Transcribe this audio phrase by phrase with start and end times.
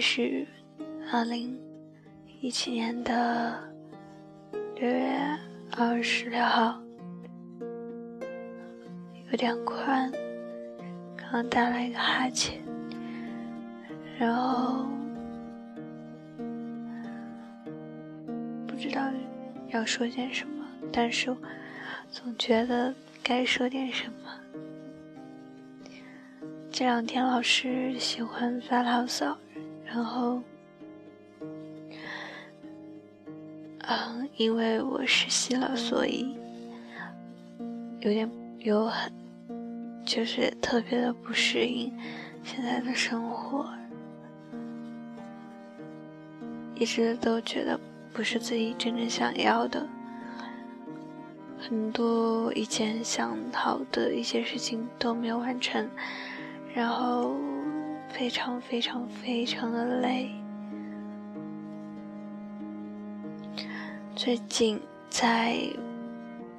[0.00, 0.46] 是
[1.12, 1.58] 二零
[2.40, 3.58] 一七年的
[4.74, 5.18] 六月
[5.76, 6.80] 二十六号，
[9.30, 10.12] 有点困，
[11.16, 12.60] 刚打了一个哈欠，
[14.18, 14.86] 然后
[18.66, 19.10] 不知道
[19.68, 21.34] 要说点什么，但是
[22.10, 24.12] 总觉得该说点什么。
[26.70, 29.36] 这两天老师喜欢发牢骚，
[29.86, 30.42] 然后，
[33.78, 36.36] 嗯，因为我实习了，所以
[38.00, 38.28] 有点
[38.58, 39.10] 有很，
[40.04, 41.96] 就是特别的不适应
[42.42, 43.66] 现在的生活，
[46.74, 47.78] 一直都觉得
[48.12, 49.86] 不是自己真正想要的，
[51.58, 55.88] 很多以前想好的一些事情都没有完成。
[56.74, 57.34] 然后
[58.18, 60.30] 非常非常非常的累。
[64.14, 65.58] 最近在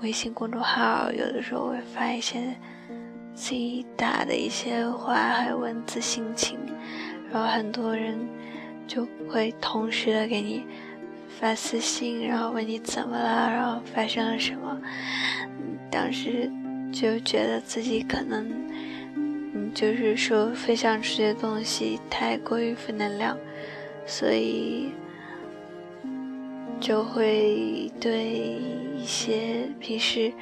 [0.00, 2.56] 微信公众号，有的时候会发一些
[3.34, 6.58] 自己打的一些话，还有文字心情，
[7.30, 8.18] 然后很多人
[8.88, 10.66] 就会同时的给你
[11.38, 14.76] 发私信，然后问你怎么了，然后发生了什么。
[15.88, 16.50] 当时
[16.92, 18.52] 就觉得自己可能。
[19.74, 23.36] 就是说，分享出去的东西太过于负能量，
[24.06, 24.92] 所以
[26.78, 28.24] 就会对
[28.96, 30.32] 一些平时，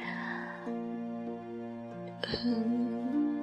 [2.45, 3.39] 嗯，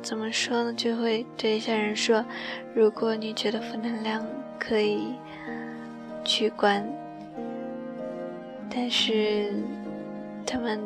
[0.00, 0.72] 怎么说呢？
[0.74, 2.24] 就会对一些人说，
[2.72, 4.24] 如果你觉得负能量，
[4.60, 5.14] 可以
[6.24, 6.88] 取关，
[8.70, 9.52] 但是
[10.46, 10.80] 他们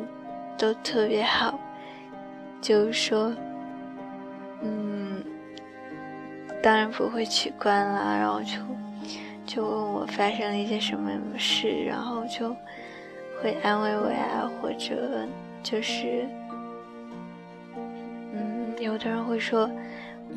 [0.57, 1.59] 都特别好，
[2.59, 3.31] 就是说。
[4.61, 5.23] 嗯，
[6.63, 8.57] 当然不会取关了，然后就
[9.45, 12.55] 就问我发生了一些什么事，然后就
[13.41, 15.27] 会安慰我呀，或者
[15.61, 16.27] 就是
[17.75, 19.69] 嗯，有的人会说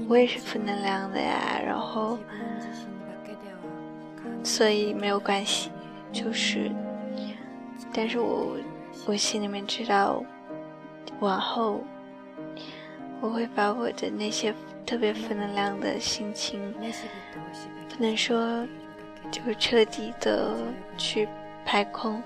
[0.08, 2.18] 我也是负能量的呀，然后
[4.44, 5.70] 所以没有关系，
[6.12, 6.70] 就是，
[7.92, 8.56] 但是我
[9.06, 10.22] 我心里面知道
[11.20, 11.80] 往后。
[13.20, 14.54] 我会把我的那些
[14.86, 16.72] 特别负能量的心情，
[17.88, 18.66] 不能说
[19.30, 20.56] 就彻底的
[20.96, 21.28] 去
[21.64, 22.22] 排空，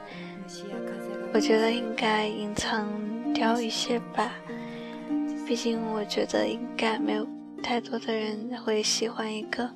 [1.32, 2.88] 我觉得应该隐藏
[3.32, 4.32] 掉一些吧。
[5.46, 7.26] 毕竟我觉得应该没有
[7.62, 9.68] 太多的人会喜欢一个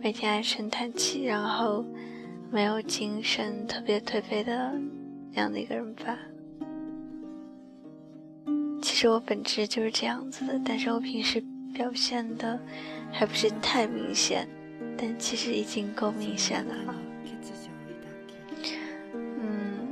[0.00, 1.84] 每天唉声叹气，然后
[2.50, 4.72] 没有精神、特别颓废的
[5.32, 6.16] 那样的一个人吧。
[9.00, 12.60] 其实我本质就是这样子的，但是我平时表现的
[13.10, 14.46] 还不是太明显，
[14.94, 16.74] 但其实已经够明显了。
[19.14, 19.88] 嗯，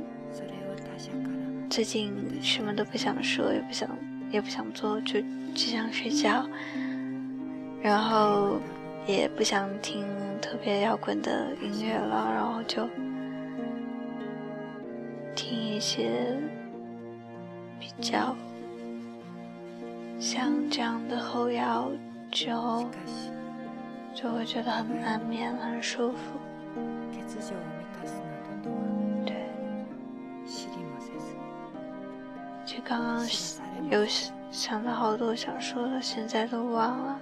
[1.71, 3.89] 最近什么都不想说，也不想，
[4.29, 5.19] 也不想做，就
[5.55, 6.47] 只想睡觉，
[7.81, 8.61] 然后
[9.07, 10.05] 也不想听
[10.39, 12.87] 特别摇滚的音乐了，然后就
[15.35, 16.37] 听一些
[17.79, 18.37] 比较。
[20.19, 21.89] 像这样的后摇
[22.29, 22.85] 之后，
[24.13, 26.17] 就会觉得很安眠、很舒服。
[29.25, 29.49] 对，
[32.65, 33.25] 就刚刚
[33.89, 34.05] 有
[34.51, 37.19] 想到好多想说的，现在都忘了。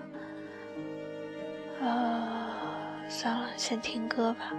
[1.81, 2.49] 呃，
[3.07, 4.51] 算了，先听歌吧。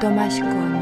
[0.00, 0.77] 또 맛있고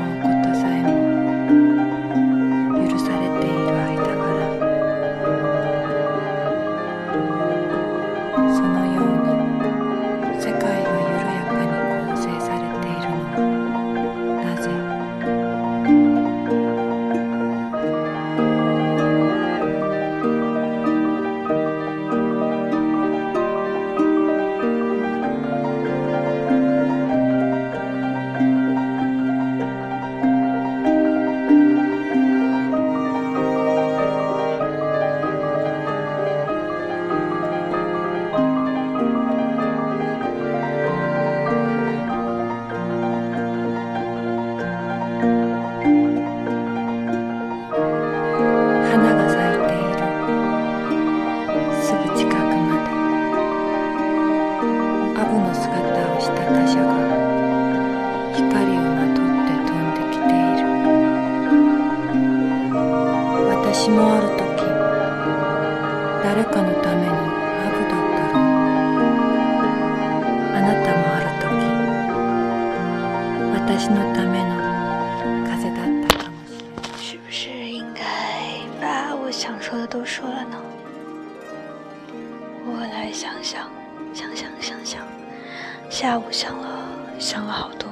[85.98, 86.86] 下午想了
[87.18, 87.88] 想了好多。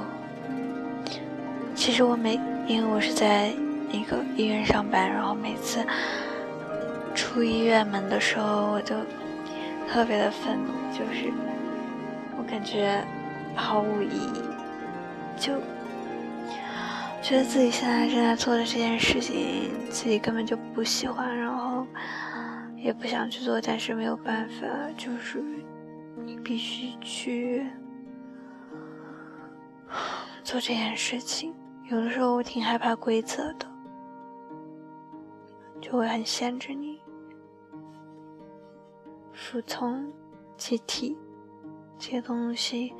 [1.73, 3.51] 其实我每因为我是在
[3.91, 5.83] 一个医院上班，然后每次
[7.15, 8.95] 出医院门的时候，我就
[9.89, 11.33] 特别的愤怒，就是
[12.37, 13.03] 我感觉
[13.55, 14.43] 毫无意义，
[15.35, 15.53] 就
[17.23, 21.87] 觉得自己现在正在做的这件事情，自己根本就不喜欢，然后
[22.77, 25.43] 也不想去做，但是没有办法，就是
[26.23, 27.65] 你必须去
[30.45, 31.53] 做这件事情。
[31.89, 33.65] 有的时候我挺害怕规则的，
[35.81, 37.01] 就会很限制你
[39.33, 40.11] 服从、
[40.55, 41.17] 集体
[41.97, 42.93] 这些东西。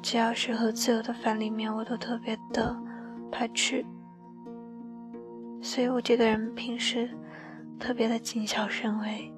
[0.00, 2.76] 只要是和自由的反里面，我都特别的
[3.32, 3.84] 排斥。
[5.60, 7.10] 所以我这个人平时
[7.80, 9.34] 特别的谨小慎微，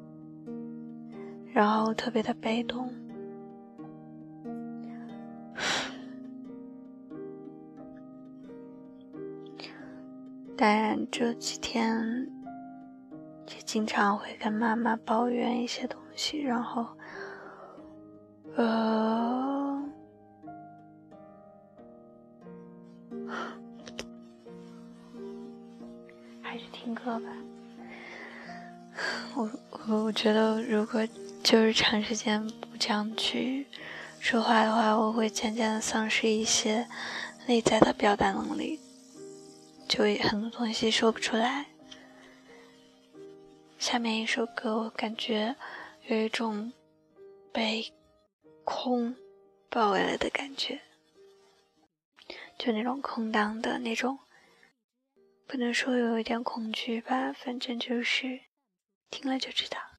[1.54, 2.92] 然后特别的被动。
[10.60, 12.28] 当然这几天
[13.46, 16.86] 也经常会跟妈妈抱怨一些东西，然后，
[18.56, 19.82] 呃，
[26.42, 27.30] 还是听歌吧。
[29.34, 29.50] 我
[29.88, 31.00] 我我觉得，如果
[31.42, 33.66] 就是长时间不这样去
[34.18, 36.86] 说话的话，我会渐渐的丧失一些
[37.46, 38.78] 内在的表达能力。
[39.90, 41.66] 就很多东西说不出来。
[43.76, 45.56] 下面一首歌，我感觉
[46.06, 46.72] 有一种
[47.52, 47.92] 被
[48.62, 49.16] 空
[49.69, 50.81] 包围了的感觉，
[52.56, 54.20] 就那种空荡的那种，
[55.48, 58.42] 不能说有一点恐惧吧，反正就是
[59.10, 59.89] 听了就知道。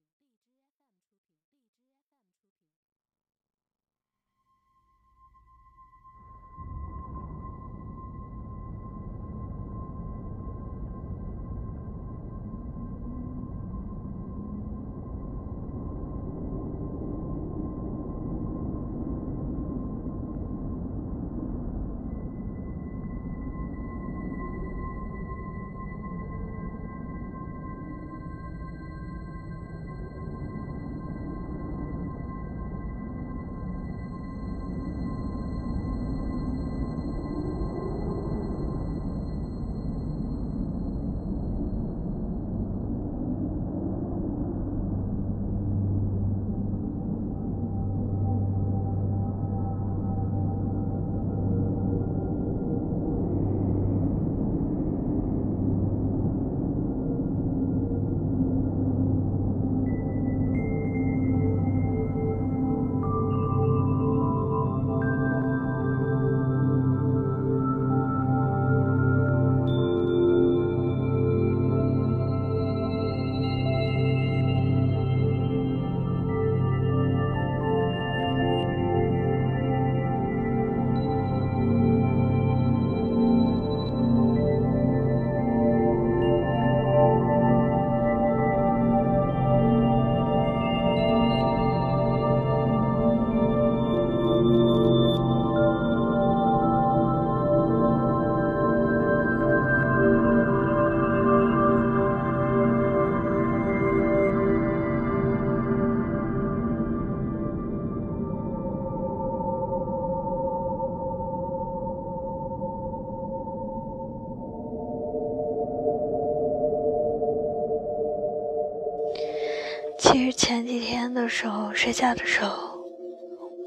[120.12, 122.84] 其实前几天的时候，睡觉的时候，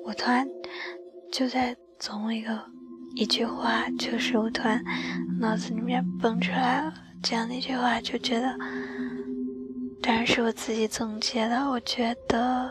[0.04, 0.46] 我突然
[1.32, 2.62] 就在总一个
[3.16, 4.84] 一句话，就是我突然
[5.40, 8.58] 脑子里面蹦出来了这样的一句话，就觉得，
[10.02, 11.70] 当然是我自己总结的。
[11.70, 12.70] 我觉得，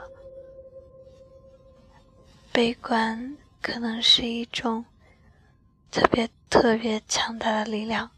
[2.52, 4.86] 悲观可能是一种
[5.90, 8.12] 特别特别强大的力量，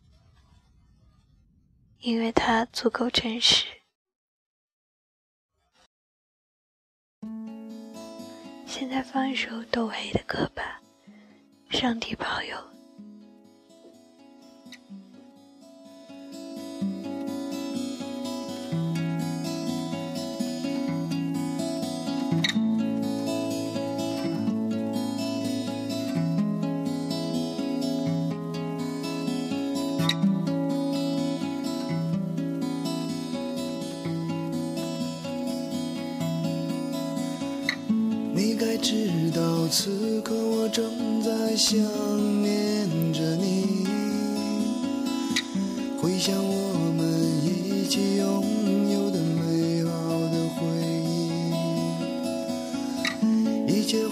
[2.02, 3.68] 因为它足够真实。
[8.78, 10.82] 现在放一首窦唯的歌吧，
[11.80, 12.58] 《上帝保佑》。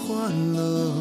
[0.06, 0.93] 欢乐。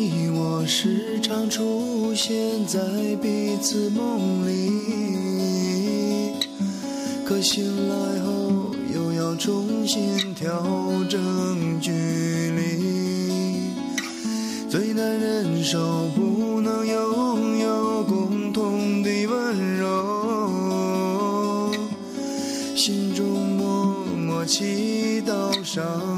[0.00, 2.78] 你我时常出现在
[3.20, 4.52] 彼此梦里，
[7.24, 10.62] 可醒来后又要重新调
[11.08, 12.62] 整距离，
[14.70, 21.72] 最难忍受不能拥有共同的温柔，
[22.76, 26.17] 心中默默祈祷上